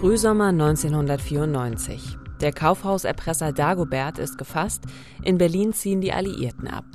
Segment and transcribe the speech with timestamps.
[0.00, 2.16] Frühsommer 1994.
[2.40, 4.84] Der Kaufhauserpresser Dagobert ist gefasst,
[5.22, 6.86] in Berlin ziehen die Alliierten ab.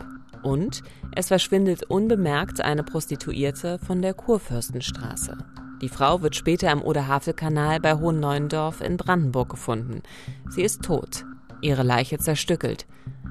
[0.41, 0.81] Und
[1.15, 5.37] es verschwindet unbemerkt eine Prostituierte von der Kurfürstenstraße.
[5.83, 10.01] Die Frau wird später im Oder-Havel-Kanal bei Hohenneuendorf in Brandenburg gefunden.
[10.49, 11.25] Sie ist tot,
[11.61, 12.87] ihre Leiche zerstückelt.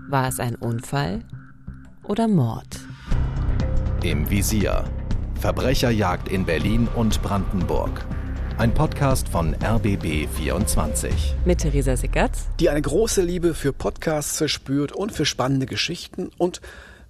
[0.09, 1.25] War es ein Unfall
[2.05, 2.79] oder Mord?
[4.05, 4.85] Im Visier.
[5.41, 8.07] Verbrecherjagd in Berlin und Brandenburg.
[8.57, 11.35] Ein Podcast von RBB 24.
[11.45, 12.31] Mit Theresa Sickert.
[12.61, 16.61] Die eine große Liebe für Podcasts verspürt und für spannende Geschichten und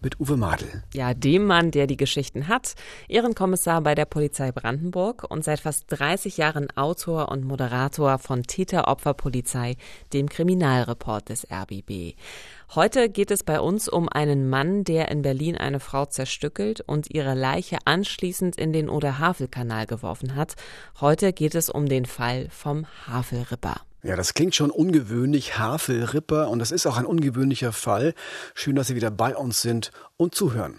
[0.00, 0.82] mit Uwe Madel.
[0.94, 2.74] Ja, dem Mann, der die Geschichten hat,
[3.08, 9.76] Ehrenkommissar bei der Polizei Brandenburg und seit fast 30 Jahren Autor und Moderator von Täter-Opfer-Polizei,
[10.14, 12.14] dem Kriminalreport des RBB.
[12.74, 17.08] Heute geht es bei uns um einen Mann, der in Berlin eine Frau zerstückelt und
[17.08, 20.54] ihre Leiche anschließend in den Oder-Havel-Kanal geworfen hat.
[21.00, 23.76] Heute geht es um den Fall vom Havelripper.
[24.02, 28.12] Ja, das klingt schon ungewöhnlich, Havelripper, und das ist auch ein ungewöhnlicher Fall.
[28.54, 30.74] Schön, dass Sie wieder bei uns sind und zuhören.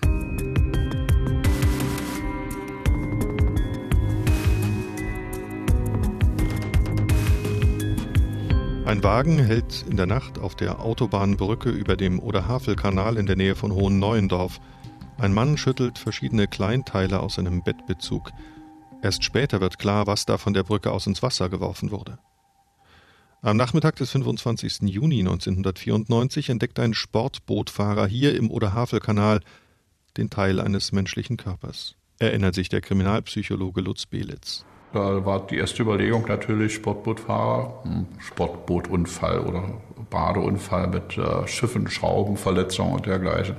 [8.85, 13.55] Ein Wagen hält in der Nacht auf der Autobahnbrücke über dem Oder-Havel-Kanal in der Nähe
[13.55, 14.59] von Hohen-Neuendorf.
[15.17, 18.29] Ein Mann schüttelt verschiedene Kleinteile aus seinem Bettbezug.
[19.01, 22.19] Erst später wird klar, was da von der Brücke aus ins Wasser geworfen wurde.
[23.41, 24.81] Am Nachmittag des 25.
[24.81, 29.39] Juni 1994 entdeckt ein Sportbootfahrer hier im Oder-Havel-Kanal
[30.15, 31.95] den Teil eines menschlichen Körpers.
[32.19, 34.63] Erinnert sich der Kriminalpsychologe Lutz Belitz.
[34.93, 39.63] Da war die erste Überlegung natürlich Sportbootfahrer, hm, Sportbootunfall oder
[40.09, 43.55] Badeunfall mit äh, Schiffen, Schrauben, Verletzungen und dergleichen.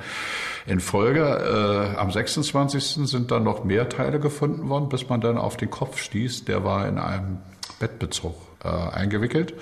[0.67, 3.07] In Folge, äh, am 26.
[3.07, 6.45] sind dann noch mehr Teile gefunden worden, bis man dann auf den Kopf stieß.
[6.45, 7.39] Der war in einem
[7.79, 8.35] Bettbezug
[8.65, 9.55] äh, eingewickelt.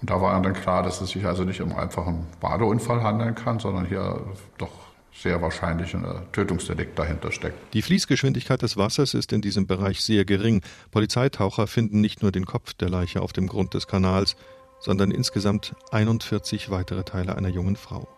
[0.00, 3.58] Und da war dann klar, dass es sich also nicht um einfachen Badeunfall handeln kann,
[3.58, 4.20] sondern hier
[4.58, 4.68] doch
[5.14, 7.74] sehr wahrscheinlich ein Tötungsdelikt dahinter steckt.
[7.74, 10.62] Die Fließgeschwindigkeit des Wassers ist in diesem Bereich sehr gering.
[10.90, 14.36] Polizeitaucher finden nicht nur den Kopf der Leiche auf dem Grund des Kanals,
[14.80, 18.08] sondern insgesamt 41 weitere Teile einer jungen Frau.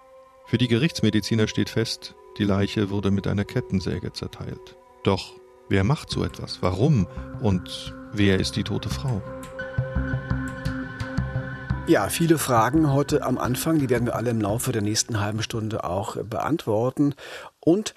[0.47, 4.77] Für die Gerichtsmediziner steht fest, die Leiche wurde mit einer Kettensäge zerteilt.
[5.05, 5.35] Doch
[5.69, 6.63] wer macht so etwas?
[6.63, 7.07] Warum?
[7.41, 9.23] Und wer ist die tote Frau?
[11.89, 15.41] Ja, viele Fragen heute am Anfang, die werden wir alle im Laufe der nächsten halben
[15.41, 17.15] Stunde auch beantworten.
[17.61, 17.95] Und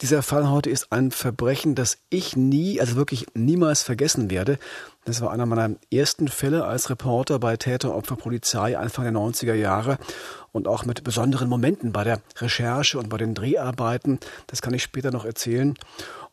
[0.00, 4.58] dieser Fall heute ist ein Verbrechen, das ich nie, also wirklich niemals vergessen werde.
[5.04, 9.98] Das war einer meiner ersten Fälle als Reporter bei Täter-Opfer-Polizei Anfang der 90er Jahre
[10.50, 14.18] und auch mit besonderen Momenten bei der Recherche und bei den Dreharbeiten.
[14.48, 15.74] Das kann ich später noch erzählen.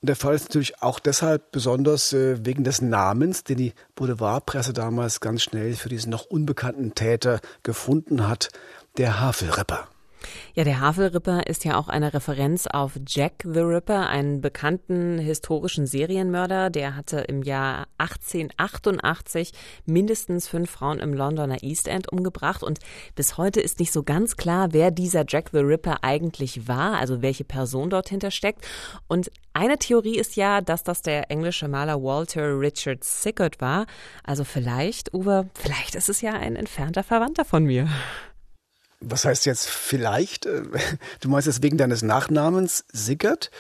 [0.06, 4.72] Und der Fall ist natürlich auch deshalb besonders äh, wegen des Namens, den die Boulevardpresse
[4.72, 8.50] damals ganz schnell für diesen noch unbekannten Täter gefunden hat,
[8.98, 9.88] der Havelripper.
[10.54, 15.86] Ja, der Havelripper ist ja auch eine Referenz auf Jack the Ripper, einen bekannten historischen
[15.86, 16.70] Serienmörder.
[16.70, 19.52] Der hatte im Jahr 1888
[19.86, 22.64] mindestens fünf Frauen im Londoner East End umgebracht.
[22.64, 22.80] Und
[23.16, 27.22] bis heute ist nicht so ganz klar, wer dieser Jack the Ripper eigentlich war, also
[27.22, 28.66] welche Person dort hintersteckt.
[29.08, 33.86] Und eine Theorie ist ja, dass das der englische Maler Walter Richard Sickert war.
[34.24, 37.88] Also vielleicht, Uwe, vielleicht ist es ja ein entfernter Verwandter von mir.
[39.08, 40.46] Was heißt jetzt vielleicht?
[40.46, 40.64] Äh,
[41.22, 43.52] du meinst es wegen deines Nachnamens Sickert?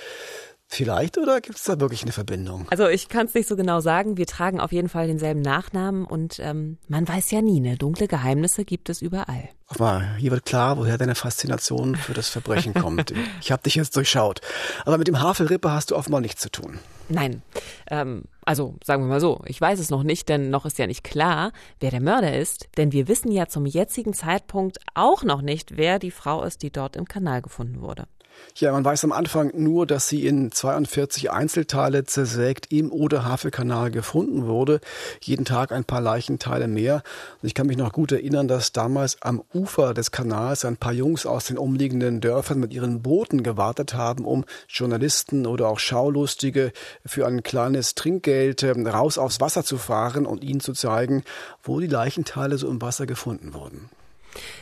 [0.67, 2.65] Vielleicht oder gibt es da wirklich eine Verbindung?
[2.71, 4.17] Also ich kann es nicht so genau sagen.
[4.17, 7.77] Wir tragen auf jeden Fall denselben Nachnamen und ähm, man weiß ja nie, ne?
[7.77, 9.49] Dunkle Geheimnisse gibt es überall.
[9.67, 13.13] Auf mal, hier wird klar, woher deine Faszination für das Verbrechen kommt.
[13.41, 14.41] ich habe dich jetzt durchschaut.
[14.85, 16.79] Aber mit dem Havelripper hast du offenbar nichts zu tun.
[17.09, 17.43] Nein.
[17.89, 20.87] Ähm, also sagen wir mal so, ich weiß es noch nicht, denn noch ist ja
[20.87, 22.69] nicht klar, wer der Mörder ist.
[22.77, 26.71] Denn wir wissen ja zum jetzigen Zeitpunkt auch noch nicht, wer die Frau ist, die
[26.71, 28.07] dort im Kanal gefunden wurde.
[28.57, 34.47] Ja, man weiß am Anfang nur, dass sie in 42 Einzelteile zersägt im Oder-Havel-Kanal gefunden
[34.47, 34.79] wurde.
[35.21, 37.03] Jeden Tag ein paar Leichenteile mehr.
[37.41, 40.93] Und ich kann mich noch gut erinnern, dass damals am Ufer des Kanals ein paar
[40.93, 46.71] Jungs aus den umliegenden Dörfern mit ihren Booten gewartet haben, um Journalisten oder auch Schaulustige
[47.05, 51.25] für ein kleines Trinkgeld ähm, raus aufs Wasser zu fahren und ihnen zu zeigen,
[51.61, 53.89] wo die Leichenteile so im Wasser gefunden wurden.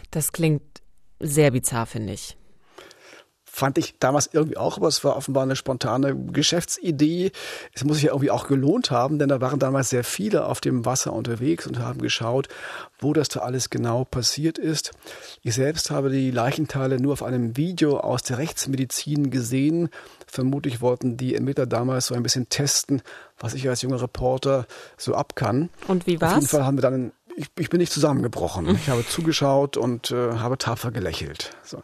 [0.09, 0.63] Das klingt
[1.19, 2.37] sehr bizarr, finde ich.
[3.55, 7.31] Fand ich damals irgendwie auch, aber es war offenbar eine spontane Geschäftsidee.
[7.71, 10.59] Es muss sich ja irgendwie auch gelohnt haben, denn da waren damals sehr viele auf
[10.59, 12.47] dem Wasser unterwegs und haben geschaut,
[12.97, 14.93] wo das da alles genau passiert ist.
[15.43, 19.89] Ich selbst habe die Leichenteile nur auf einem Video aus der Rechtsmedizin gesehen.
[20.25, 23.03] Vermutlich wollten die Ermittler damals so ein bisschen testen,
[23.37, 24.65] was ich als junger Reporter
[24.97, 25.69] so ab kann.
[25.87, 26.31] Und wie war's?
[26.31, 28.67] Auf jeden Fall haben wir dann ich, ich bin nicht zusammengebrochen.
[28.83, 31.51] Ich habe zugeschaut und äh, habe tapfer gelächelt.
[31.63, 31.83] So.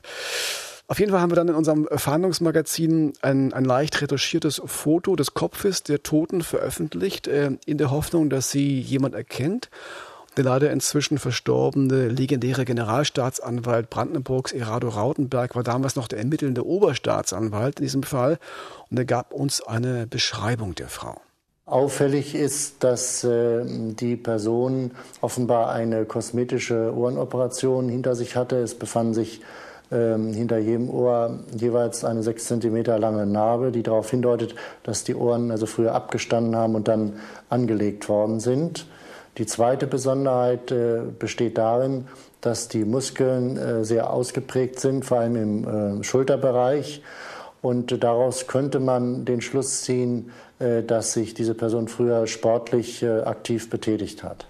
[0.90, 5.36] Auf jeden Fall haben wir dann in unserem Fahndungsmagazin ein, ein leicht retuschiertes Foto des
[5.36, 9.70] Kopfes der Toten veröffentlicht, äh, in der Hoffnung, dass sie jemand erkennt.
[10.36, 17.80] Der leider inzwischen verstorbene legendäre Generalstaatsanwalt Brandenburgs, Erado Rautenberg, war damals noch der ermittelnde Oberstaatsanwalt
[17.80, 18.40] in diesem Fall
[18.90, 21.22] und er gab uns eine Beschreibung der Frau.
[21.68, 24.90] Auffällig ist, dass äh, die Person
[25.22, 28.56] offenbar eine kosmetische Ohrenoperation hinter sich hatte.
[28.56, 29.42] Es befanden sich
[29.92, 35.16] äh, hinter jedem Ohr jeweils eine sechs Zentimeter lange Narbe, die darauf hindeutet, dass die
[35.16, 37.14] Ohren also früher abgestanden haben und dann
[37.50, 38.86] angelegt worden sind.
[39.38, 42.08] Die zweite Besonderheit äh, besteht darin,
[42.42, 47.02] dass die Muskeln äh, sehr ausgeprägt sind, vor allem im äh, Schulterbereich.
[47.62, 53.22] Und daraus könnte man den Schluss ziehen, äh, dass sich diese Person früher sportlich äh,
[53.22, 54.46] aktiv betätigt hat.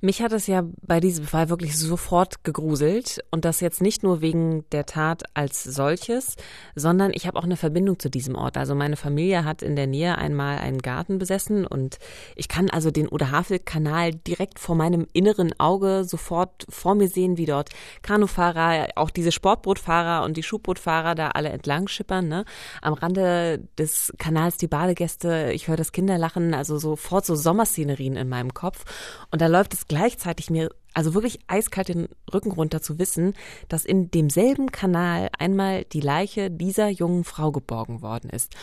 [0.00, 4.20] Mich hat es ja bei diesem Fall wirklich sofort gegruselt und das jetzt nicht nur
[4.20, 6.36] wegen der Tat als solches,
[6.76, 8.56] sondern ich habe auch eine Verbindung zu diesem Ort.
[8.56, 11.98] Also meine Familie hat in der Nähe einmal einen Garten besessen und
[12.36, 17.46] ich kann also den Oderhavel-Kanal direkt vor meinem inneren Auge sofort vor mir sehen, wie
[17.46, 17.70] dort
[18.02, 22.28] Kanufahrer, auch diese Sportbootfahrer und die Schubbootfahrer da alle entlang schippern.
[22.28, 22.44] Ne?
[22.82, 28.28] Am Rande des Kanals die Badegäste, ich höre das Kinderlachen, also sofort so Sommerszenerien in
[28.28, 28.84] meinem Kopf
[29.32, 33.34] und da läuft es gleichzeitig mir also wirklich eiskalt den Rücken runter zu wissen,
[33.68, 38.54] dass in demselben Kanal einmal die Leiche dieser jungen Frau geborgen worden ist.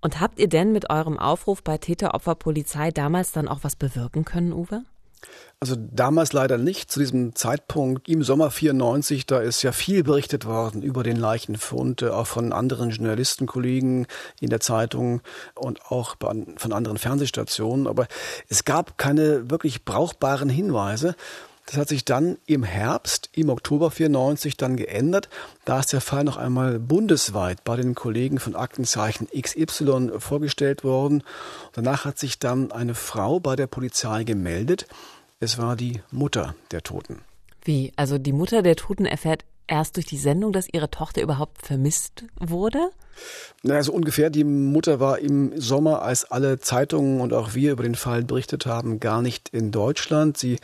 [0.00, 4.52] Und habt ihr denn mit eurem Aufruf bei Täteropferpolizei damals dann auch was bewirken können,
[4.52, 4.84] Uwe?
[5.60, 6.90] Also damals leider nicht.
[6.90, 12.02] Zu diesem Zeitpunkt im Sommer 94, da ist ja viel berichtet worden über den Leichenfund,
[12.02, 14.06] äh, auch von anderen Journalistenkollegen
[14.40, 15.22] in der Zeitung
[15.54, 17.86] und auch von anderen Fernsehstationen.
[17.86, 18.08] Aber
[18.48, 21.14] es gab keine wirklich brauchbaren Hinweise.
[21.66, 25.30] Das hat sich dann im Herbst, im Oktober 94 dann geändert.
[25.64, 31.22] Da ist der Fall noch einmal bundesweit bei den Kollegen von Aktenzeichen XY vorgestellt worden.
[31.72, 34.86] Danach hat sich dann eine Frau bei der Polizei gemeldet,
[35.40, 37.20] es war die Mutter der Toten.
[37.64, 37.92] Wie?
[37.96, 42.24] Also die Mutter der Toten erfährt erst durch die Sendung, dass ihre Tochter überhaupt vermisst
[42.38, 42.90] wurde?
[43.62, 44.28] Naja, so ungefähr.
[44.28, 48.66] Die Mutter war im Sommer, als alle Zeitungen und auch wir über den Fall berichtet
[48.66, 50.36] haben, gar nicht in Deutschland.
[50.36, 50.58] Sie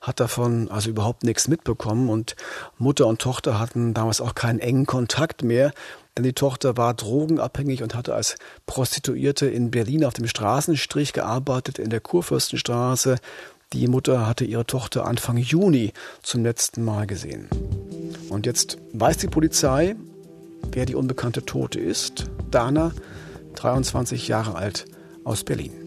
[0.00, 2.36] hat davon also überhaupt nichts mitbekommen und
[2.78, 5.72] Mutter und Tochter hatten damals auch keinen engen Kontakt mehr.
[6.16, 11.78] Denn die Tochter war drogenabhängig und hatte als Prostituierte in Berlin auf dem Straßenstrich gearbeitet,
[11.78, 13.16] in der Kurfürstenstraße.
[13.72, 15.92] Die Mutter hatte ihre Tochter Anfang Juni
[16.22, 17.48] zum letzten Mal gesehen.
[18.28, 19.96] Und jetzt weiß die Polizei,
[20.72, 22.26] wer die unbekannte Tote ist.
[22.50, 22.92] Dana,
[23.56, 24.86] 23 Jahre alt,
[25.24, 25.85] aus Berlin.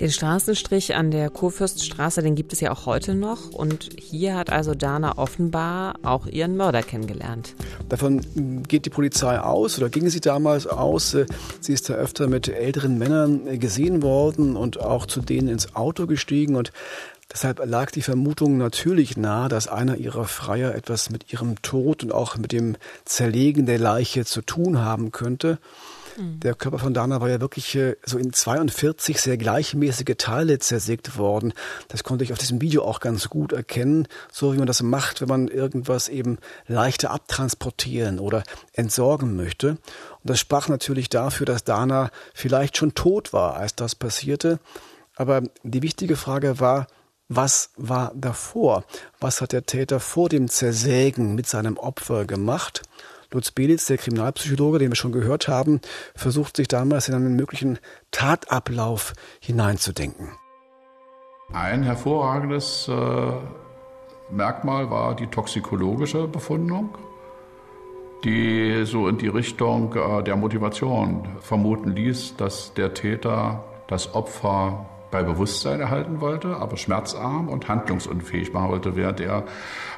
[0.00, 3.50] Den Straßenstrich an der Kurfürststraße, den gibt es ja auch heute noch.
[3.50, 7.54] Und hier hat also Dana offenbar auch ihren Mörder kennengelernt.
[7.90, 11.14] Davon geht die Polizei aus oder ging sie damals aus.
[11.60, 16.06] Sie ist da öfter mit älteren Männern gesehen worden und auch zu denen ins Auto
[16.06, 16.56] gestiegen.
[16.56, 16.72] Und
[17.32, 22.12] Deshalb lag die Vermutung natürlich nahe, dass einer ihrer Freier etwas mit ihrem Tod und
[22.12, 25.58] auch mit dem Zerlegen der Leiche zu tun haben könnte.
[26.16, 26.40] Mhm.
[26.40, 31.18] Der Körper von Dana war ja wirklich äh, so in 42 sehr gleichmäßige Teile zersägt
[31.18, 31.52] worden.
[31.88, 35.20] Das konnte ich auf diesem Video auch ganz gut erkennen, so wie man das macht,
[35.20, 38.42] wenn man irgendwas eben leichter abtransportieren oder
[38.72, 39.70] entsorgen möchte.
[39.70, 39.78] Und
[40.24, 44.58] das sprach natürlich dafür, dass Dana vielleicht schon tot war, als das passierte.
[45.16, 46.86] Aber die wichtige Frage war,
[47.28, 48.84] was war davor?
[49.20, 52.82] Was hat der Täter vor dem Zersägen mit seinem Opfer gemacht?
[53.32, 55.80] Lutz Belitz, der Kriminalpsychologe, den wir schon gehört haben,
[56.14, 57.78] versucht sich damals in einen möglichen
[58.10, 60.30] Tatablauf hineinzudenken.
[61.52, 63.32] Ein hervorragendes äh,
[64.30, 66.96] Merkmal war die toxikologische Befundung,
[68.24, 74.86] die so in die Richtung äh, der Motivation vermuten ließ, dass der Täter das Opfer
[75.10, 79.44] bei Bewusstsein erhalten wollte, aber schmerzarm und handlungsunfähig machen wollte, während er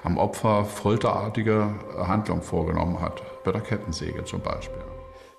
[0.02, 4.82] am Opfer folterartige Handlungen vorgenommen hat, bei der Kettensäge zum Beispiel.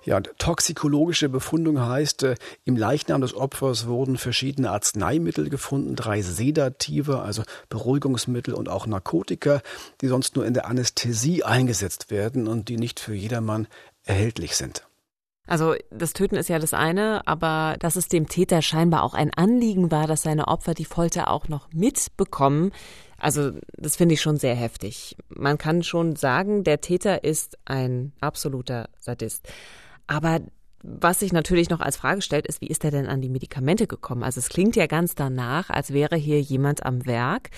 [0.04, 7.20] Ja, toxikologische Befundung heißt, äh, im Leichnam des Opfers wurden verschiedene Arzneimittel gefunden, drei Sedative,
[7.20, 9.62] also Beruhigungsmittel und auch Narkotika,
[10.02, 13.66] die sonst nur in der Anästhesie eingesetzt werden und die nicht für jedermann
[14.04, 14.86] erhältlich sind.
[15.46, 19.32] Also das Töten ist ja das eine, aber dass es dem Täter scheinbar auch ein
[19.34, 22.72] Anliegen war, dass seine Opfer die Folter auch noch mitbekommen,
[23.18, 25.16] also das finde ich schon sehr heftig.
[25.28, 29.48] Man kann schon sagen, der Täter ist ein absoluter Sadist.
[30.06, 30.40] Aber
[30.82, 33.86] was sich natürlich noch als Frage stellt, ist, wie ist er denn an die Medikamente
[33.86, 34.22] gekommen?
[34.22, 37.48] Also es klingt ja ganz danach, als wäre hier jemand am Werk,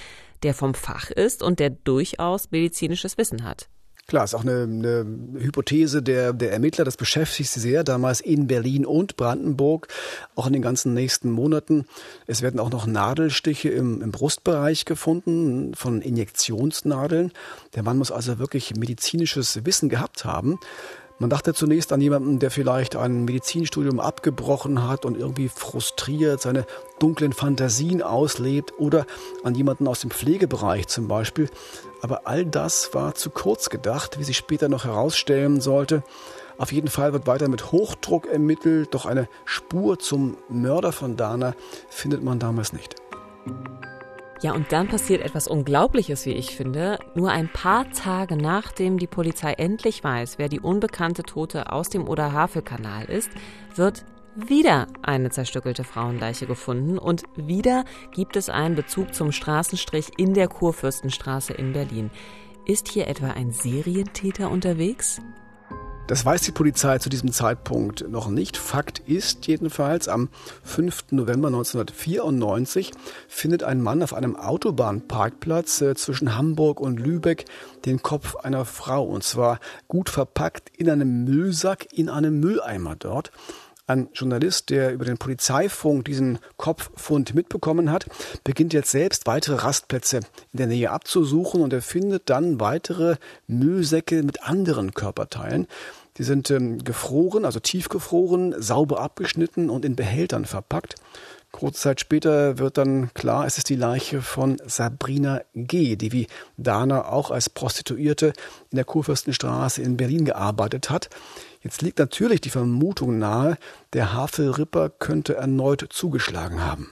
[0.44, 3.68] der vom Fach ist und der durchaus medizinisches Wissen hat.
[4.06, 5.04] Klar, ist auch eine, eine
[5.38, 6.84] Hypothese der, der Ermittler.
[6.84, 9.88] Das beschäftigt sie sehr, damals in Berlin und Brandenburg,
[10.36, 11.86] auch in den ganzen nächsten Monaten.
[12.28, 17.32] Es werden auch noch Nadelstiche im, im Brustbereich gefunden von Injektionsnadeln.
[17.74, 20.60] Der Mann muss also wirklich medizinisches Wissen gehabt haben.
[21.18, 26.66] Man dachte zunächst an jemanden, der vielleicht ein Medizinstudium abgebrochen hat und irgendwie frustriert seine
[26.98, 29.06] dunklen Fantasien auslebt oder
[29.42, 31.48] an jemanden aus dem Pflegebereich zum Beispiel.
[32.02, 36.02] Aber all das war zu kurz gedacht, wie sich später noch herausstellen sollte.
[36.58, 41.54] Auf jeden Fall wird weiter mit Hochdruck ermittelt, doch eine Spur zum Mörder von Dana
[41.88, 42.94] findet man damals nicht.
[44.42, 46.98] Ja, und dann passiert etwas Unglaubliches, wie ich finde.
[47.14, 52.06] Nur ein paar Tage nachdem die Polizei endlich weiß, wer die unbekannte Tote aus dem
[52.06, 53.30] Oder-Havel-Kanal ist,
[53.74, 60.34] wird wieder eine zerstückelte Frauenleiche gefunden und wieder gibt es einen Bezug zum Straßenstrich in
[60.34, 62.10] der Kurfürstenstraße in Berlin.
[62.66, 65.22] Ist hier etwa ein Serientäter unterwegs?
[66.06, 68.56] Das weiß die Polizei zu diesem Zeitpunkt noch nicht.
[68.56, 70.28] Fakt ist jedenfalls, am
[70.62, 71.06] 5.
[71.10, 72.92] November 1994
[73.26, 77.46] findet ein Mann auf einem Autobahnparkplatz äh, zwischen Hamburg und Lübeck
[77.86, 79.58] den Kopf einer Frau und zwar
[79.88, 83.32] gut verpackt in einem Müllsack in einem Mülleimer dort.
[83.88, 88.06] Ein Journalist, der über den Polizeifunk diesen Kopffund mitbekommen hat,
[88.42, 90.24] beginnt jetzt selbst weitere Rastplätze in
[90.54, 93.14] der Nähe abzusuchen und er findet dann weitere
[93.46, 95.68] Müllsäcke mit anderen Körperteilen.
[96.18, 100.96] Die sind ähm, gefroren, also tiefgefroren, sauber abgeschnitten und in Behältern verpackt.
[101.52, 106.26] Kurze Zeit später wird dann klar, es ist die Leiche von Sabrina G., die wie
[106.56, 108.32] Dana auch als Prostituierte
[108.70, 111.08] in der Kurfürstenstraße in Berlin gearbeitet hat.
[111.62, 113.56] Jetzt liegt natürlich die Vermutung nahe,
[113.92, 116.88] der Havelripper könnte erneut zugeschlagen haben.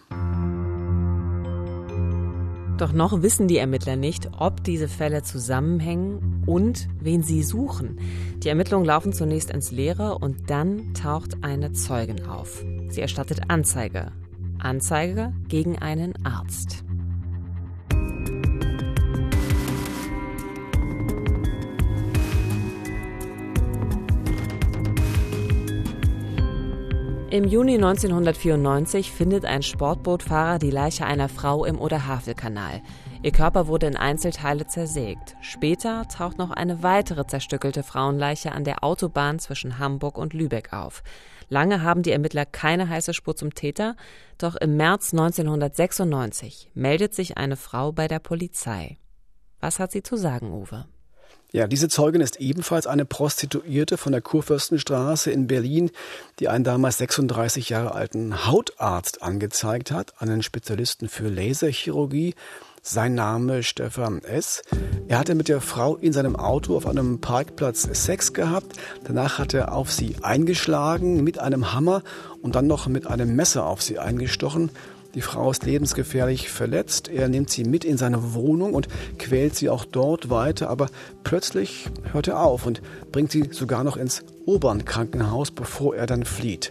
[2.77, 8.01] Doch noch wissen die Ermittler nicht, ob diese Fälle zusammenhängen und wen sie suchen.
[8.39, 12.65] Die Ermittlungen laufen zunächst ins Leere und dann taucht eine Zeugin auf.
[12.89, 14.11] Sie erstattet Anzeige.
[14.59, 16.85] Anzeige gegen einen Arzt.
[27.35, 32.81] Im Juni 1994 findet ein Sportbootfahrer die Leiche einer Frau im Oder-Havel-Kanal.
[33.25, 35.35] Ihr Körper wurde in Einzelteile zersägt.
[35.41, 41.03] Später taucht noch eine weitere zerstückelte Frauenleiche an der Autobahn zwischen Hamburg und Lübeck auf.
[41.49, 43.97] Lange haben die Ermittler keine heiße Spur zum Täter,
[44.39, 48.97] doch im März 1996 meldet sich eine Frau bei der Polizei.
[49.59, 50.87] Was hat sie zu sagen, Uwe?
[51.55, 55.93] Ja, diese Zeugin ist ebenfalls eine Prostituierte von der Kurfürstenstraße in Berlin,
[56.41, 62.35] die einen damals 36 Jahre alten Hautarzt angezeigt hat, einen Spezialisten für Laserchirurgie.
[62.83, 64.63] Sein Name Stefan S.
[65.07, 68.77] Er hatte mit der Frau in seinem Auto auf einem Parkplatz Sex gehabt.
[69.05, 72.03] Danach hat er auf sie eingeschlagen mit einem Hammer
[72.43, 74.71] und dann noch mit einem Messer auf sie eingestochen.
[75.15, 77.09] Die Frau ist lebensgefährlich verletzt.
[77.09, 80.69] Er nimmt sie mit in seine Wohnung und quält sie auch dort weiter.
[80.69, 80.89] Aber
[81.23, 86.71] plötzlich hört er auf und bringt sie sogar noch ins Obernkrankenhaus, bevor er dann flieht.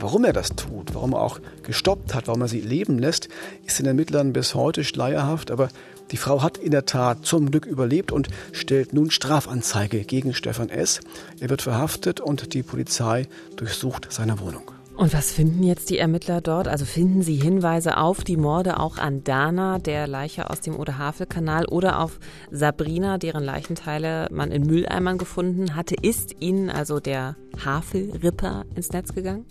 [0.00, 3.28] Warum er das tut, warum er auch gestoppt hat, warum er sie leben lässt,
[3.66, 5.50] ist den Ermittlern bis heute schleierhaft.
[5.50, 5.68] Aber
[6.10, 10.68] die Frau hat in der Tat zum Glück überlebt und stellt nun Strafanzeige gegen Stefan
[10.68, 11.00] S.
[11.40, 14.77] Er wird verhaftet und die Polizei durchsucht seine Wohnung.
[14.98, 16.66] Und was finden jetzt die Ermittler dort?
[16.66, 21.66] Also finden sie Hinweise auf die Morde auch an Dana, der Leiche aus dem Oder-Havel-Kanal,
[21.66, 22.18] oder auf
[22.50, 25.94] Sabrina, deren Leichenteile man in Mülleimern gefunden hatte?
[26.02, 29.46] Ist ihnen also der Havelripper ins Netz gegangen?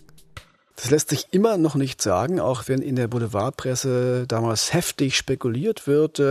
[0.76, 5.88] Das lässt sich immer noch nicht sagen, auch wenn in der Boulevardpresse damals heftig spekuliert
[5.88, 6.22] wird.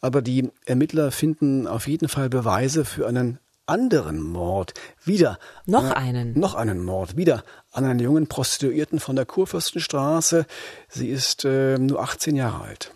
[0.00, 4.74] Aber die Ermittler finden auf jeden Fall Beweise für einen anderen Mord.
[5.04, 5.38] Wieder.
[5.66, 6.38] Noch äh, einen.
[6.38, 7.16] Noch einen Mord.
[7.16, 7.42] Wieder
[7.72, 10.46] an einer jungen Prostituierten von der Kurfürstenstraße.
[10.88, 12.92] Sie ist äh, nur 18 Jahre alt.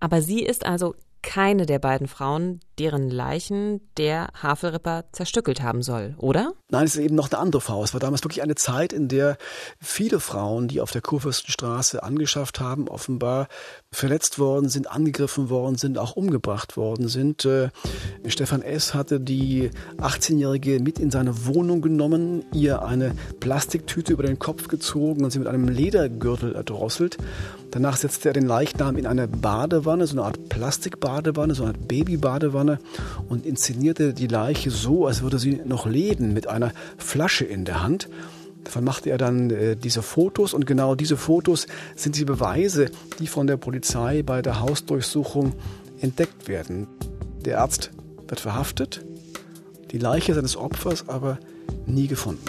[0.00, 6.14] Aber sie ist also keine der beiden Frauen, deren Leichen der Havelripper zerstückelt haben soll,
[6.18, 6.52] oder?
[6.68, 7.82] Nein, es ist eben noch eine andere Frau.
[7.82, 9.38] Es war damals wirklich eine Zeit, in der
[9.80, 13.48] viele Frauen, die auf der Kurfürstenstraße angeschafft haben, offenbar
[13.94, 17.44] verletzt worden sind, angegriffen worden sind, auch umgebracht worden sind.
[17.44, 17.70] Äh,
[18.26, 18.94] Stefan S.
[18.94, 25.24] hatte die 18-Jährige mit in seine Wohnung genommen, ihr eine Plastiktüte über den Kopf gezogen
[25.24, 27.18] und sie mit einem Ledergürtel erdrosselt.
[27.70, 31.88] Danach setzte er den Leichnam in eine Badewanne, so eine Art Plastikbadewanne, so eine Art
[31.88, 32.78] Babybadewanne
[33.28, 37.82] und inszenierte die Leiche so, als würde sie noch leben, mit einer Flasche in der
[37.82, 38.08] Hand.
[38.64, 43.26] Davon machte er dann äh, diese Fotos und genau diese Fotos sind die Beweise, die
[43.26, 45.52] von der Polizei bei der Hausdurchsuchung
[46.00, 46.88] entdeckt werden.
[47.44, 47.90] Der Arzt
[48.26, 49.04] wird verhaftet,
[49.90, 51.38] die Leiche seines Opfers aber
[51.86, 52.44] nie gefunden.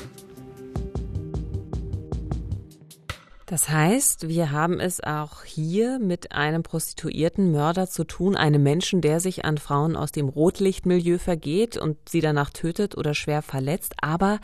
[3.45, 9.01] Das heißt, wir haben es auch hier mit einem prostituierten Mörder zu tun, einem Menschen,
[9.01, 13.93] der sich an Frauen aus dem Rotlichtmilieu vergeht und sie danach tötet oder schwer verletzt,
[14.01, 14.39] aber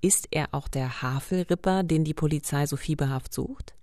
[0.00, 3.74] ist er auch der Havelripper, den die Polizei so fieberhaft sucht?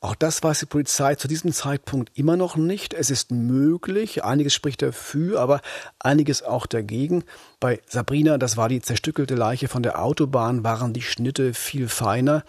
[0.00, 2.92] Auch das weiß die Polizei zu diesem Zeitpunkt immer noch nicht.
[2.92, 5.62] Es ist möglich, einiges spricht dafür, aber
[5.98, 7.24] einiges auch dagegen.
[7.58, 12.44] Bei Sabrina, das war die zerstückelte Leiche von der Autobahn, waren die Schnitte viel feiner.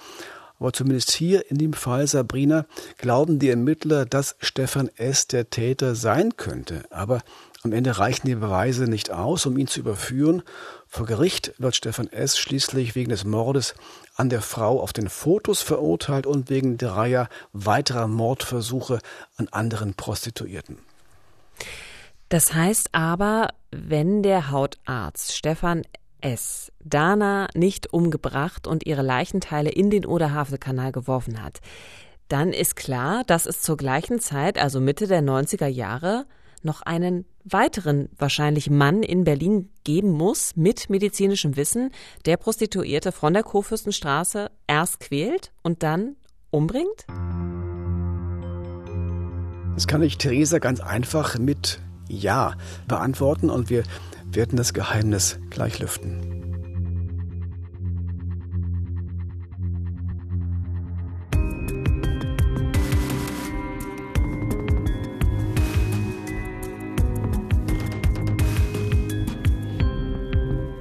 [0.60, 2.66] Aber zumindest hier in dem Fall Sabrina
[2.98, 5.28] glauben die Ermittler, dass Stefan S.
[5.28, 6.84] der Täter sein könnte.
[6.90, 7.22] Aber
[7.66, 10.44] am Ende reichen die Beweise nicht aus, um ihn zu überführen.
[10.88, 12.38] Vor Gericht wird Stefan S.
[12.38, 13.74] schließlich wegen des Mordes
[14.16, 19.00] an der Frau auf den Fotos verurteilt und wegen dreier weiterer Mordversuche
[19.38, 20.78] an anderen Prostituierten.
[22.30, 25.82] Das heißt aber, wenn der Hautarzt Stefan
[26.22, 26.72] S.
[26.84, 31.62] Dana nicht umgebracht und ihre Leichenteile in den Oder-Havel-Kanal geworfen hat,
[32.28, 36.26] dann ist klar, dass es zur gleichen Zeit, also Mitte der 90er Jahre,
[36.66, 41.92] noch einen weiteren wahrscheinlich Mann in Berlin geben muss mit medizinischem Wissen,
[42.26, 46.16] der Prostituierte von der Kurfürstenstraße erst quält und dann
[46.50, 47.06] umbringt?
[49.76, 52.56] Das kann ich Theresa ganz einfach mit Ja
[52.88, 53.84] beantworten und wir
[54.26, 56.45] werden das Geheimnis gleich lüften.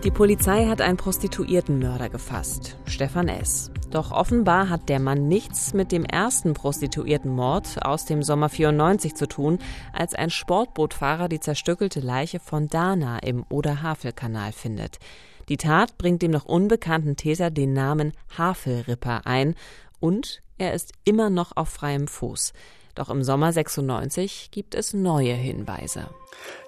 [0.04, 3.70] Die Polizei hat einen Prostituiertenmörder gefasst, Stefan S.
[3.90, 9.26] Doch offenbar hat der Mann nichts mit dem ersten Prostituiertenmord aus dem Sommer 94 zu
[9.26, 9.60] tun,
[9.94, 14.98] als ein Sportbootfahrer die zerstückelte Leiche von Dana im Oder-Havel-Kanal findet.
[15.48, 19.54] Die Tat bringt dem noch unbekannten Täter den Namen Havelripper ein
[20.00, 22.52] und er ist immer noch auf freiem Fuß.
[22.94, 26.08] Doch im Sommer 96 gibt es neue Hinweise.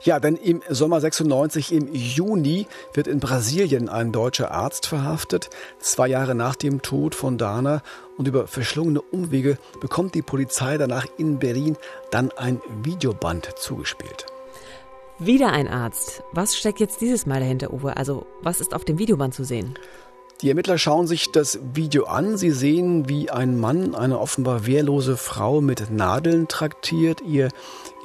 [0.02, 5.50] Ja, denn im Sommer 96, im Juni, wird in Brasilien ein deutscher Arzt verhaftet.
[5.78, 7.82] Zwei Jahre nach dem Tod von Dana
[8.16, 11.76] und über verschlungene Umwege bekommt die Polizei danach in Berlin
[12.10, 14.26] dann ein Videoband zugespielt.
[15.18, 16.22] Wieder ein Arzt.
[16.32, 17.96] Was steckt jetzt dieses Mal dahinter, Uwe?
[17.96, 19.78] Also, was ist auf dem Videoband zu sehen?
[20.42, 22.36] Die Ermittler schauen sich das Video an.
[22.36, 27.48] Sie sehen, wie ein Mann eine offenbar wehrlose Frau mit Nadeln traktiert, ihr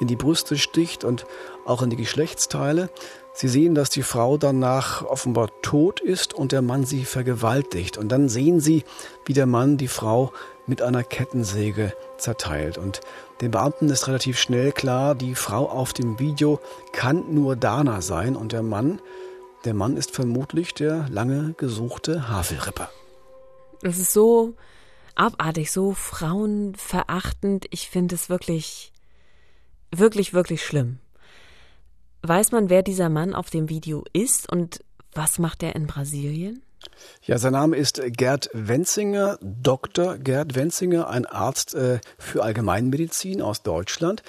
[0.00, 1.26] in die Brüste sticht und
[1.66, 2.88] auch in die Geschlechtsteile.
[3.34, 7.98] Sie sehen, dass die Frau danach offenbar tot ist und der Mann sie vergewaltigt.
[7.98, 8.84] Und dann sehen sie,
[9.26, 10.32] wie der Mann die Frau
[10.66, 12.78] mit einer Kettensäge zerteilt.
[12.78, 13.00] Und
[13.42, 16.60] den Beamten ist relativ schnell klar, die Frau auf dem Video
[16.92, 19.00] kann nur Dana sein und der Mann,
[19.64, 22.90] der Mann ist vermutlich der lange gesuchte Havelripper.
[23.82, 24.54] Es ist so
[25.14, 27.66] abartig, so frauenverachtend.
[27.70, 28.92] Ich finde es wirklich,
[29.90, 30.98] wirklich, wirklich schlimm.
[32.22, 36.62] Weiß man, wer dieser Mann auf dem Video ist und was macht er in Brasilien?
[37.24, 40.18] Ja, sein Name ist Gerd Wenzinger, Dr.
[40.18, 44.22] Gerd Wenzinger, ein Arzt äh, für Allgemeinmedizin aus Deutschland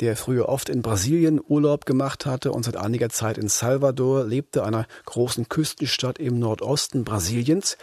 [0.00, 4.64] der früher oft in Brasilien Urlaub gemacht hatte und seit einiger Zeit in Salvador lebte,
[4.64, 7.78] einer großen Küstenstadt im Nordosten Brasiliens.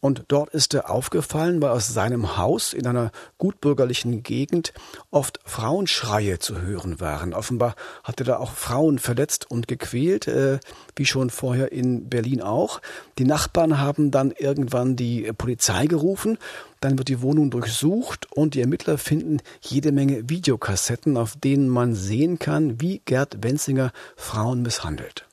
[0.00, 4.72] Und dort ist er aufgefallen, weil aus seinem Haus in einer gutbürgerlichen Gegend
[5.10, 7.34] oft Frauenschreie zu hören waren.
[7.34, 10.58] Offenbar hatte da auch Frauen verletzt und gequält, äh,
[10.96, 12.80] wie schon vorher in Berlin auch.
[13.18, 16.38] Die Nachbarn haben dann irgendwann die Polizei gerufen.
[16.80, 21.94] Dann wird die Wohnung durchsucht und die Ermittler finden jede Menge Videokassetten, auf denen man
[21.94, 25.26] sehen kann, wie Gerd Wenzinger Frauen misshandelt.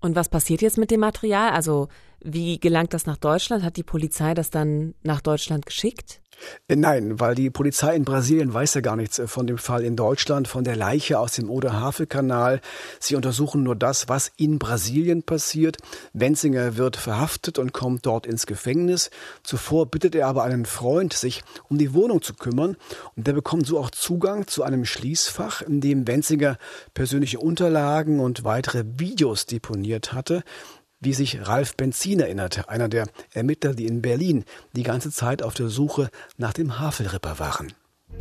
[0.00, 1.50] Und was passiert jetzt mit dem Material?
[1.50, 1.88] Also
[2.22, 3.64] Wie gelangt das nach Deutschland?
[3.64, 6.20] Hat die Polizei das dann nach Deutschland geschickt?
[6.68, 9.84] Äh, nein, weil die Polizei in Brasilien weiß ja gar nichts äh, von dem Fall
[9.84, 12.60] in Deutschland, von der Leiche aus dem Oder-Havel-Kanal.
[12.98, 15.78] Sie untersuchen nur das, was in Brasilien passiert.
[16.12, 19.10] Wenzinger wird verhaftet und kommt dort ins Gefängnis.
[19.42, 22.76] Zuvor bittet er aber einen Freund, sich um die Wohnung zu kümmern.
[23.16, 26.58] Und der bekommt so auch Zugang zu einem Schließfach, in dem Wenzinger
[26.94, 30.42] persönliche Unterlagen und weitere Videos deponiert hatte
[31.00, 35.54] wie sich Ralf Benzin erinnerte, einer der Ermittler, die in Berlin die ganze Zeit auf
[35.54, 37.72] der Suche nach dem Havelripper waren.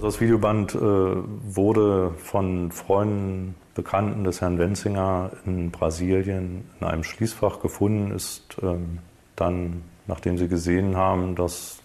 [0.02, 7.62] Das Videoband äh, wurde von Freunden, Bekannten des Herrn Wenzinger in Brasilien in einem Schließfach
[7.62, 9.00] gefunden, ist ähm,
[9.36, 11.80] dann, nachdem sie gesehen haben, dass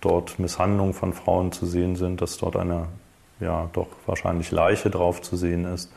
[0.00, 2.88] dort Misshandlungen von Frauen zu sehen sind, dass dort eine
[3.40, 5.92] ja doch wahrscheinlich Leiche drauf zu sehen ist,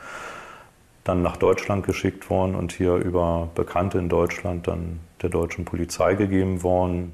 [1.06, 6.16] dann nach Deutschland geschickt worden und hier über Bekannte in Deutschland dann der deutschen Polizei
[6.16, 7.14] gegeben worden.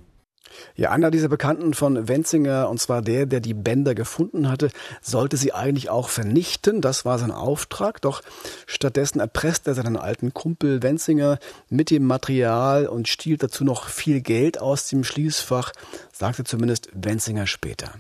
[0.76, 4.70] Ja, einer dieser Bekannten von Wenzinger, und zwar der, der die Bänder gefunden hatte,
[5.02, 6.82] sollte sie eigentlich auch vernichten.
[6.82, 8.02] Das war sein Auftrag.
[8.02, 8.22] Doch
[8.66, 14.22] stattdessen erpresst er seinen alten Kumpel Wenzinger mit dem Material und stiehlt dazu noch viel
[14.22, 15.72] Geld aus dem Schließfach,
[16.12, 17.94] sagte zumindest Wenzinger später.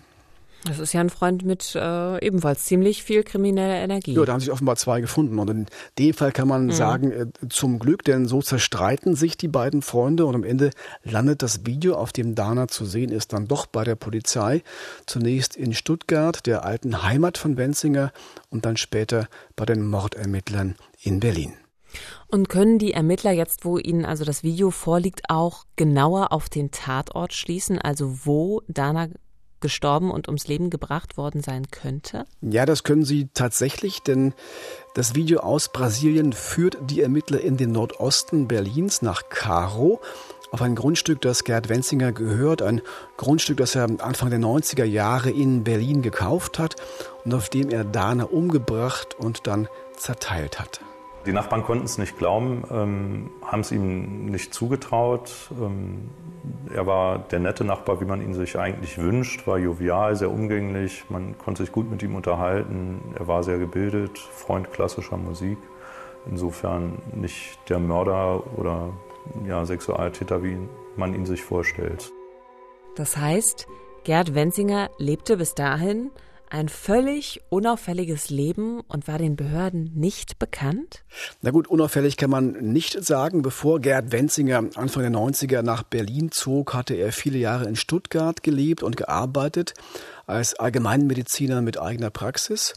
[0.65, 4.13] Das ist ja ein Freund mit äh, ebenfalls ziemlich viel krimineller Energie.
[4.13, 5.39] Ja, da haben sich offenbar zwei gefunden.
[5.39, 5.65] Und in
[5.97, 6.71] dem Fall kann man mhm.
[6.71, 10.69] sagen, äh, zum Glück, denn so zerstreiten sich die beiden Freunde und am Ende
[11.03, 14.61] landet das Video, auf dem Dana zu sehen ist, dann doch bei der Polizei.
[15.07, 18.11] Zunächst in Stuttgart, der alten Heimat von Wenzinger,
[18.49, 21.53] und dann später bei den Mordermittlern in Berlin.
[22.27, 26.71] Und können die Ermittler jetzt, wo ihnen also das Video vorliegt, auch genauer auf den
[26.71, 29.09] Tatort schließen, also wo Dana
[29.61, 32.25] gestorben und ums Leben gebracht worden sein könnte?
[32.41, 34.33] Ja, das können sie tatsächlich, denn
[34.93, 40.01] das Video aus Brasilien führt die Ermittler in den Nordosten Berlins nach Caro
[40.51, 42.81] auf ein Grundstück, das Gerd Wenzinger gehört, ein
[43.15, 46.75] Grundstück, das er Anfang der 90er Jahre in Berlin gekauft hat
[47.23, 50.81] und auf dem er Dana umgebracht und dann zerteilt hat.
[51.25, 55.51] Die Nachbarn konnten es nicht glauben, ähm, haben es ihm nicht zugetraut.
[55.51, 56.09] Ähm,
[56.73, 61.05] er war der nette Nachbar, wie man ihn sich eigentlich wünscht, war jovial, sehr umgänglich,
[61.09, 63.01] man konnte sich gut mit ihm unterhalten.
[63.17, 65.57] Er war sehr gebildet, Freund klassischer Musik.
[66.29, 68.89] Insofern nicht der Mörder oder
[69.45, 70.57] ja, Sexualtäter, wie
[70.95, 72.11] man ihn sich vorstellt.
[72.95, 73.67] Das heißt,
[74.03, 76.09] Gerd Wenzinger lebte bis dahin
[76.51, 81.03] ein völlig unauffälliges Leben und war den Behörden nicht bekannt?
[81.41, 83.41] Na gut, unauffällig kann man nicht sagen.
[83.41, 88.43] Bevor Gerd Wenzinger Anfang der 90er nach Berlin zog, hatte er viele Jahre in Stuttgart
[88.43, 89.73] gelebt und gearbeitet
[90.27, 92.73] als Allgemeinmediziner mit eigener Praxis.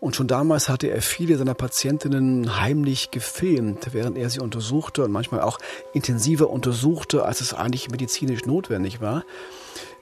[0.00, 5.12] Und schon damals hatte er viele seiner Patientinnen heimlich gefilmt, während er sie untersuchte und
[5.12, 5.60] manchmal auch
[5.94, 9.22] intensiver untersuchte, als es eigentlich medizinisch notwendig war.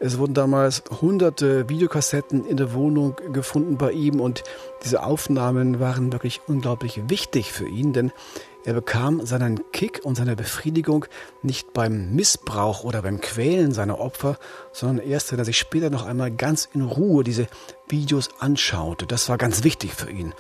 [0.03, 4.43] Es wurden damals hunderte Videokassetten in der Wohnung gefunden bei ihm und
[4.83, 8.11] diese Aufnahmen waren wirklich unglaublich wichtig für ihn, denn
[8.65, 11.05] er bekam seinen Kick und seine Befriedigung
[11.43, 14.39] nicht beim Missbrauch oder beim Quälen seiner Opfer,
[14.73, 17.47] sondern erst, wenn er sich später noch einmal ganz in Ruhe diese
[17.89, 19.07] Videos anschaute.
[19.07, 20.33] Das war ganz wichtig für ihn.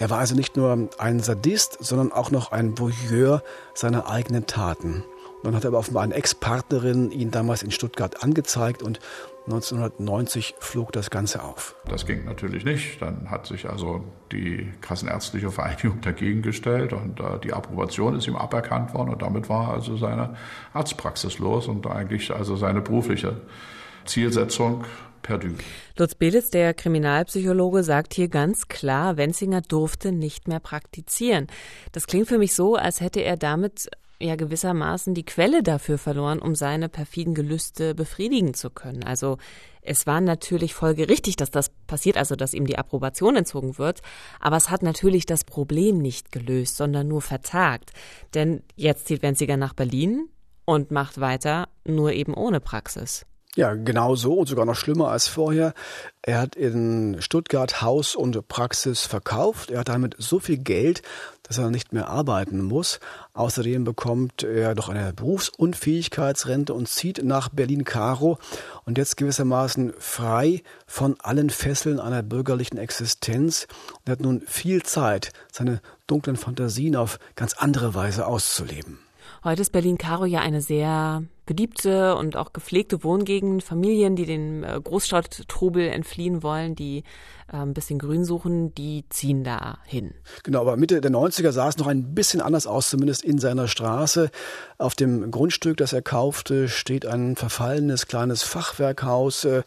[0.00, 5.04] Er war also nicht nur ein Sadist, sondern auch noch ein Voyeur seiner eigenen Taten.
[5.44, 8.98] Dann hat aber offenbar eine Ex-Partnerin ihn damals in Stuttgart angezeigt und
[9.44, 11.76] 1990 flog das Ganze auf.
[11.86, 13.02] Das ging natürlich nicht.
[13.02, 14.02] Dann hat sich also
[14.32, 19.50] die Kassenärztliche Vereinigung dagegen gestellt und äh, die Approbation ist ihm aberkannt worden und damit
[19.50, 20.34] war also seine
[20.72, 23.42] Arztpraxis los und eigentlich also seine berufliche
[24.06, 24.84] Zielsetzung
[25.22, 25.48] perdu.
[25.98, 31.48] Lutz Belitz, der Kriminalpsychologe, sagt hier ganz klar, Wenzinger durfte nicht mehr praktizieren.
[31.92, 33.90] Das klingt für mich so, als hätte er damit
[34.24, 39.04] ja gewissermaßen die Quelle dafür verloren, um seine perfiden Gelüste befriedigen zu können.
[39.04, 39.38] Also
[39.82, 44.00] es war natürlich folgerichtig, dass das passiert, also dass ihm die Approbation entzogen wird,
[44.40, 47.92] aber es hat natürlich das Problem nicht gelöst, sondern nur vertagt.
[48.34, 50.28] Denn jetzt zieht Wenziger nach Berlin
[50.64, 53.26] und macht weiter, nur eben ohne Praxis.
[53.56, 55.74] Ja, genau so und sogar noch schlimmer als vorher.
[56.22, 59.70] Er hat in Stuttgart Haus und Praxis verkauft.
[59.70, 61.02] Er hat damit so viel Geld,
[61.44, 62.98] dass er nicht mehr arbeiten muss.
[63.32, 68.38] Außerdem bekommt er doch eine Berufsunfähigkeitsrente und zieht nach Berlin-Karo
[68.86, 73.68] und jetzt gewissermaßen frei von allen Fesseln einer bürgerlichen Existenz
[74.04, 78.98] und hat nun viel Zeit, seine dunklen Fantasien auf ganz andere Weise auszuleben.
[79.44, 83.62] Heute ist Berlin-Karo ja eine sehr beliebte und auch gepflegte Wohngegend.
[83.62, 87.04] Familien, die den äh, Großstadttrubel entfliehen wollen, die
[87.48, 90.14] ein bisschen Grün suchen, die ziehen da hin.
[90.42, 93.68] Genau, aber Mitte der 90er sah es noch ein bisschen anders aus, zumindest in seiner
[93.68, 94.30] Straße.
[94.78, 99.62] Auf dem Grundstück, das er kaufte, steht ein verfallenes kleines Fachwerkhaus äh,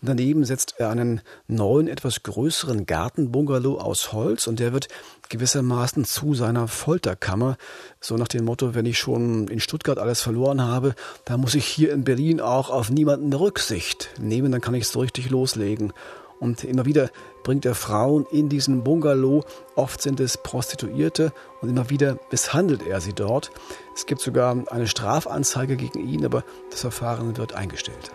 [0.00, 4.88] und daneben setzt er einen neuen, etwas größeren Gartenbungalow aus Holz und der wird
[5.28, 7.56] gewissermaßen zu seiner Folterkammer.
[8.00, 11.64] So nach dem Motto, wenn ich schon in Stuttgart alles verloren habe, dann muss ich
[11.64, 15.92] hier in Berlin auch auf niemanden Rücksicht nehmen, dann kann ich es so richtig loslegen.
[16.40, 17.10] Und immer wieder
[17.42, 19.44] bringt er Frauen in diesen Bungalow.
[19.76, 23.50] Oft sind es Prostituierte und immer wieder misshandelt er sie dort.
[23.94, 28.10] Es gibt sogar eine Strafanzeige gegen ihn, aber das Verfahren wird eingestellt.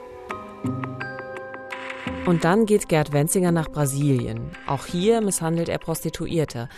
[2.25, 4.49] Und dann geht Gerd Wenzinger nach Brasilien.
[4.65, 6.69] Auch hier misshandelt er Prostituierte.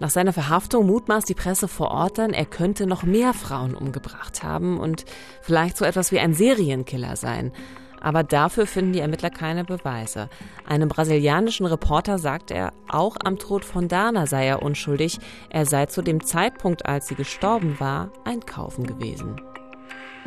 [0.00, 4.42] Nach seiner Verhaftung mutmaßt die Presse vor Ort dann, er könnte noch mehr Frauen umgebracht
[4.42, 5.04] haben und
[5.40, 7.52] vielleicht so etwas wie ein Serienkiller sein.
[8.00, 10.28] Aber dafür finden die Ermittler keine Beweise.
[10.66, 15.18] Einem brasilianischen Reporter sagt er, auch am Tod von Dana sei er unschuldig.
[15.50, 19.40] Er sei zu dem Zeitpunkt, als sie gestorben war, einkaufen gewesen.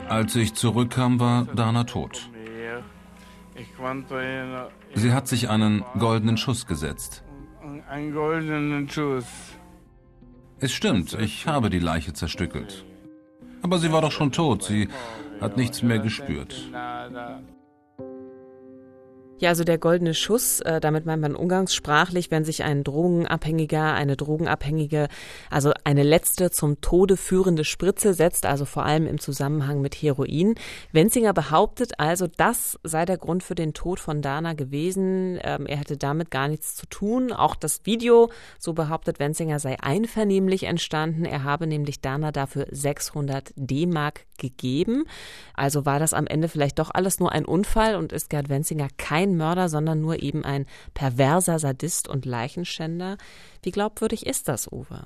[0.07, 2.29] Als ich zurückkam, war Dana tot.
[4.95, 7.23] Sie hat sich einen goldenen Schuss gesetzt.
[7.89, 9.25] Einen goldenen Schuss.
[10.59, 12.85] Es stimmt, ich habe die Leiche zerstückelt.
[13.61, 14.89] Aber sie war doch schon tot, sie
[15.41, 16.69] hat nichts mehr gespürt.
[19.39, 24.17] Ja, also der goldene Schuss, äh, damit meint man umgangssprachlich, wenn sich ein Drogenabhängiger, eine
[24.17, 25.07] Drogenabhängige,
[25.49, 30.55] also eine letzte zum Tode führende Spritze setzt, also vor allem im Zusammenhang mit Heroin.
[30.91, 35.39] Wenzinger behauptet also, das sei der Grund für den Tod von Dana gewesen.
[35.41, 37.31] Ähm, er hätte damit gar nichts zu tun.
[37.31, 41.23] Auch das Video, so behauptet Wenzinger, sei einvernehmlich entstanden.
[41.23, 45.05] Er habe nämlich Dana dafür 600 D-Mark gegeben.
[45.53, 48.87] Also war das am Ende vielleicht doch alles nur ein Unfall und ist Gerd Wenzinger
[48.97, 53.17] kein kein Mörder, sondern nur eben ein perverser Sadist und Leichenschänder.
[53.61, 55.05] Wie glaubwürdig ist das, Uwe?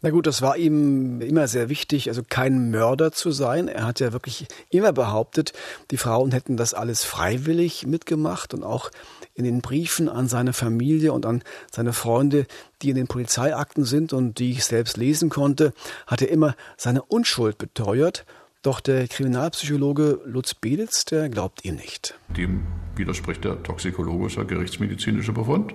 [0.00, 3.68] Na gut, das war ihm immer sehr wichtig, also kein Mörder zu sein.
[3.68, 5.52] Er hat ja wirklich immer behauptet,
[5.90, 8.90] die Frauen hätten das alles freiwillig mitgemacht und auch
[9.34, 12.46] in den Briefen an seine Familie und an seine Freunde,
[12.82, 15.72] die in den Polizeiakten sind und die ich selbst lesen konnte,
[16.06, 18.24] hat er immer seine Unschuld beteuert
[18.62, 22.18] doch der Kriminalpsychologe Lutz Beditz, der glaubt ihm nicht.
[22.28, 25.74] Dem widerspricht der toxikologische gerichtsmedizinische Befund.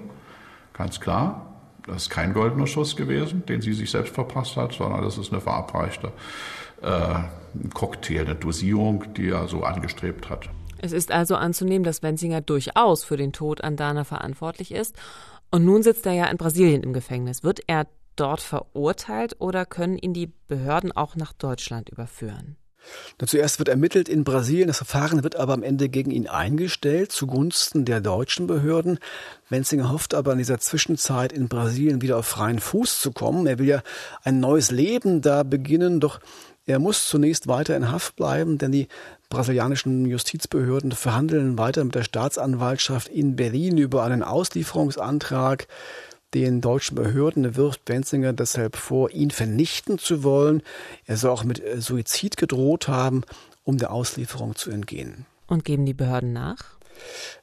[0.73, 1.51] Ganz klar.
[1.85, 5.31] Das ist kein goldener Schuss gewesen, den sie sich selbst verpasst hat, sondern das ist
[5.31, 6.11] eine verabreichte
[6.81, 7.15] äh,
[7.73, 10.49] Cocktail, eine Dosierung, die er so angestrebt hat.
[10.79, 14.95] Es ist also anzunehmen, dass Wenzinger durchaus für den Tod an Dana verantwortlich ist.
[15.51, 17.43] Und nun sitzt er ja in Brasilien im Gefängnis.
[17.43, 22.57] Wird er dort verurteilt oder können ihn die Behörden auch nach Deutschland überführen?
[23.25, 27.85] Zuerst wird ermittelt in Brasilien, das Verfahren wird aber am Ende gegen ihn eingestellt, zugunsten
[27.85, 28.99] der deutschen Behörden.
[29.49, 33.47] Wenzinger hofft aber in dieser Zwischenzeit in Brasilien wieder auf freien Fuß zu kommen.
[33.47, 33.83] Er will ja
[34.23, 36.19] ein neues Leben da beginnen, doch
[36.67, 38.87] er muss zunächst weiter in Haft bleiben, denn die
[39.29, 45.67] brasilianischen Justizbehörden verhandeln weiter mit der Staatsanwaltschaft in Berlin über einen Auslieferungsantrag.
[46.35, 50.63] Den deutschen Behörden wirft Benzinger deshalb vor, ihn vernichten zu wollen.
[51.05, 53.21] Er soll auch mit äh, Suizid gedroht haben,
[53.63, 55.25] um der Auslieferung zu entgehen.
[55.47, 56.75] Und geben die Behörden nach?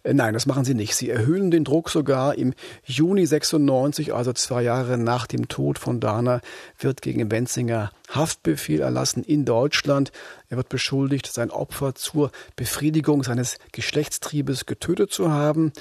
[0.02, 0.94] Äh, nein, das machen sie nicht.
[0.94, 2.34] Sie erhöhen den Druck sogar.
[2.34, 2.52] Im
[2.84, 6.42] Juni 96, also zwei Jahre nach dem Tod von Dana,
[6.78, 10.12] wird gegen Benzinger Haftbefehl erlassen in Deutschland.
[10.48, 15.72] Er wird beschuldigt, sein Opfer zur Befriedigung seines Geschlechtstriebes getötet zu haben.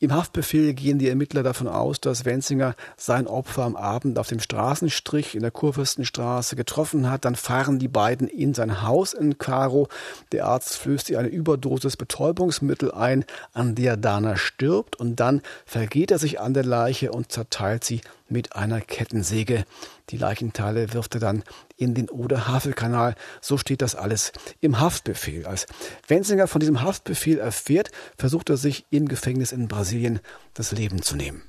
[0.00, 4.38] Im Haftbefehl gehen die Ermittler davon aus, dass Wenzinger sein Opfer am Abend auf dem
[4.38, 7.24] Straßenstrich in der Kurfürstenstraße getroffen hat.
[7.24, 9.88] Dann fahren die beiden in sein Haus in Karo.
[10.30, 16.12] Der Arzt flößt ihr eine Überdosis Betäubungsmittel ein, an der Dana stirbt und dann vergeht
[16.12, 19.64] er sich an der Leiche und zerteilt sie mit einer Kettensäge.
[20.10, 21.44] Die Leichenteile wirft er dann
[21.76, 23.14] in den Oder-Havel-Kanal.
[23.40, 25.46] So steht das alles im Haftbefehl.
[25.46, 25.66] Als
[26.06, 30.20] Wenzinger von diesem Haftbefehl erfährt, versucht er sich im Gefängnis in Brasilien
[30.54, 31.42] das Leben zu nehmen.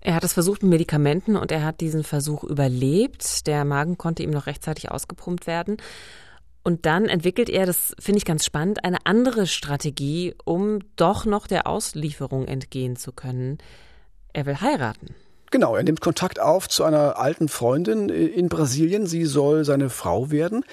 [0.00, 3.46] Er hat es versucht mit Medikamenten und er hat diesen Versuch überlebt.
[3.46, 5.78] Der Magen konnte ihm noch rechtzeitig ausgepumpt werden.
[6.62, 11.46] Und dann entwickelt er, das finde ich ganz spannend, eine andere Strategie, um doch noch
[11.46, 13.58] der Auslieferung entgehen zu können.
[14.32, 15.14] Er will heiraten.
[15.50, 19.06] Genau, er nimmt Kontakt auf zu einer alten Freundin äh, in Brasilien.
[19.06, 20.64] Sie soll seine Frau werden.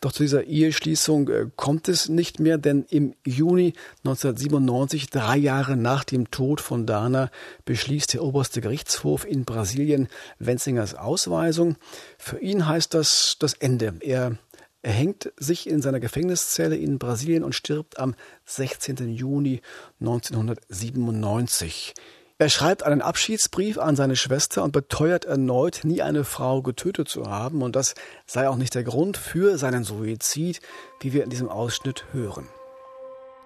[0.00, 3.72] Doch zu dieser Eheschließung äh, kommt es nicht mehr, denn im Juni
[4.04, 7.30] 1997, drei Jahre nach dem Tod von Dana,
[7.64, 11.76] beschließt der oberste Gerichtshof in Brasilien Wenzingers Ausweisung.
[12.18, 13.94] Für ihn heißt das das Ende.
[14.00, 14.36] Er
[14.82, 19.08] er hängt sich in seiner Gefängniszelle in Brasilien und stirbt am 16.
[19.08, 19.60] Juni
[19.98, 21.92] 1997.
[22.38, 27.30] Er schreibt einen Abschiedsbrief an seine Schwester und beteuert erneut, nie eine Frau getötet zu
[27.30, 27.62] haben.
[27.62, 27.94] Und das
[28.26, 30.60] sei auch nicht der Grund für seinen Suizid,
[31.00, 32.46] wie wir in diesem Ausschnitt hören.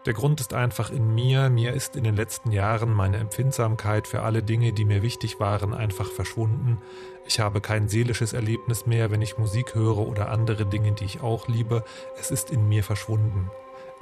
[0.06, 1.50] Der Grund ist einfach in mir.
[1.50, 5.72] Mir ist in den letzten Jahren meine Empfindsamkeit für alle Dinge, die mir wichtig waren,
[5.72, 6.78] einfach verschwunden.
[7.26, 11.20] Ich habe kein seelisches Erlebnis mehr, wenn ich Musik höre oder andere Dinge, die ich
[11.20, 11.84] auch liebe.
[12.18, 13.52] Es ist in mir verschwunden.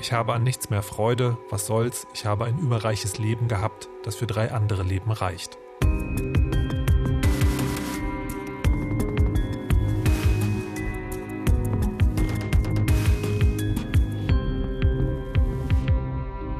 [0.00, 4.14] Ich habe an nichts mehr Freude, was soll's, ich habe ein überreiches Leben gehabt, das
[4.14, 5.58] für drei andere Leben reicht.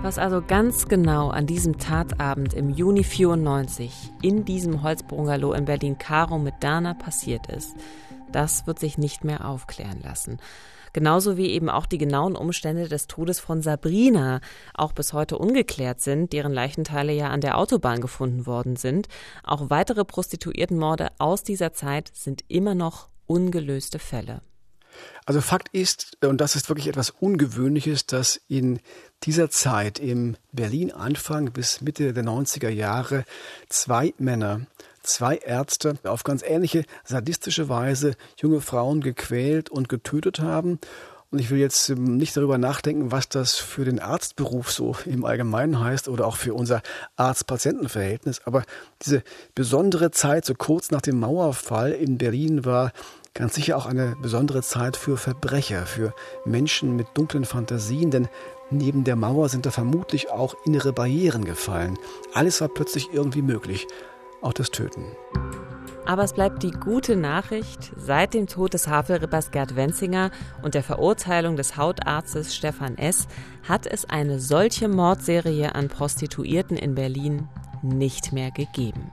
[0.03, 6.41] Was also ganz genau an diesem Tatabend im Juni 94 in diesem Holzbungalow in Berlin-Karo
[6.41, 7.77] mit Dana passiert ist,
[8.33, 10.39] das wird sich nicht mehr aufklären lassen.
[10.99, 14.41] Genauso wie eben auch die genauen Umstände des Todes von Sabrina
[14.75, 19.07] auch bis heute ungeklärt sind, deren Leichenteile ja an der Autobahn gefunden worden sind.
[19.45, 24.43] Auch weitere Prostituiertenmorde aus dieser Zeit sind immer noch ungelöste Fälle.
[25.25, 28.81] Also Fakt ist, und das ist wirklich etwas Ungewöhnliches, dass in
[29.23, 33.25] dieser Zeit im Berlin Anfang bis Mitte der 90er Jahre
[33.69, 34.63] zwei Männer
[35.09, 40.79] zwei Ärzte auf ganz ähnliche sadistische Weise junge Frauen gequält und getötet haben.
[41.31, 45.25] Und ich will jetzt ähm, nicht darüber nachdenken, was das für den Arztberuf so im
[45.25, 46.81] Allgemeinen heißt oder auch für unser
[47.17, 48.41] Arzt-Patienten-Verhältnis.
[48.47, 48.63] Aber
[49.03, 49.23] diese
[49.55, 52.93] besondere Zeit, so kurz nach dem Mauerfall in Berlin, war
[53.35, 56.15] ganz sicher auch eine besondere Zeit für Verbrecher, für
[56.47, 58.29] Menschen mit dunklen Fantasien, denn
[58.71, 61.99] neben der Mauer sind da vermutlich auch innere Barrieren gefallen.
[62.33, 63.87] Alles war plötzlich irgendwie möglich
[64.43, 65.05] auch das Töten.
[66.07, 70.31] Aber es bleibt die gute Nachricht, seit dem Tod des Havelrippers Gerd Wenzinger
[70.63, 73.29] und der Verurteilung des Hautarztes Stefan S.
[73.69, 77.47] hat es eine solche Mordserie an Prostituierten in Berlin
[77.83, 79.13] nicht mehr gegeben.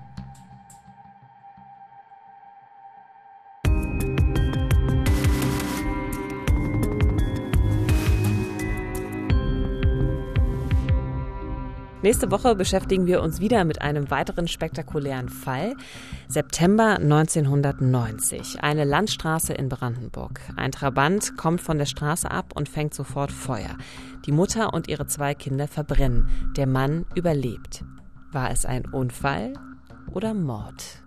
[12.05, 15.73] Nächste Woche beschäftigen wir uns wieder mit einem weiteren spektakulären Fall.
[16.27, 18.61] September 1990.
[18.61, 20.39] Eine Landstraße in Brandenburg.
[20.55, 23.75] Ein Trabant kommt von der Straße ab und fängt sofort Feuer.
[24.27, 26.29] Die Mutter und ihre zwei Kinder verbrennen.
[26.55, 27.83] Der Mann überlebt.
[28.31, 29.53] War es ein Unfall
[30.11, 31.04] oder Mord?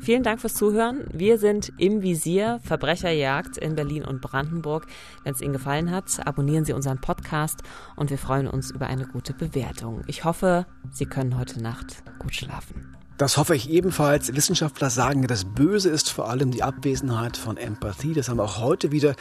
[0.00, 1.04] Vielen Dank fürs Zuhören.
[1.12, 4.86] Wir sind im Visier Verbrecherjagd in Berlin und Brandenburg.
[5.24, 7.62] Wenn es Ihnen gefallen hat, abonnieren Sie unseren Podcast
[7.96, 10.02] und wir freuen uns über eine gute Bewertung.
[10.06, 12.96] Ich hoffe, Sie können heute Nacht gut schlafen.
[13.18, 14.34] Das hoffe ich ebenfalls.
[14.36, 18.12] Wissenschaftler sagen, das Böse ist vor allem die Abwesenheit von Empathie.
[18.12, 19.16] Das haben wir auch heute wieder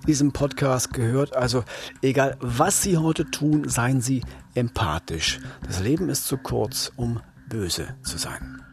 [0.00, 1.36] in diesem Podcast gehört.
[1.36, 1.62] Also
[2.02, 5.38] egal, was Sie heute tun, seien Sie empathisch.
[5.64, 8.65] Das Leben ist zu kurz, um böse zu sein.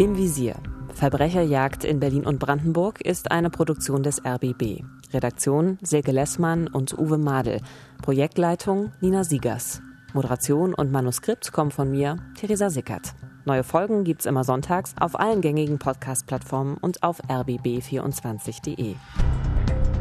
[0.00, 0.54] Im Visier.
[0.94, 4.82] Verbrecherjagd in Berlin und Brandenburg ist eine Produktion des RBB.
[5.12, 7.60] Redaktion Silke Lessmann und Uwe Madel.
[8.00, 9.82] Projektleitung Nina Siegers.
[10.14, 13.12] Moderation und Manuskript kommen von mir, Theresa Sickert.
[13.44, 18.94] Neue Folgen gibt's immer sonntags auf allen gängigen Podcast-Plattformen und auf rbb24.de.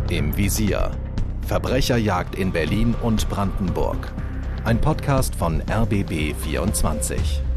[0.09, 0.91] Im Visier.
[1.45, 4.13] Verbrecherjagd in Berlin und Brandenburg.
[4.63, 7.48] Ein Podcast von RBB 24.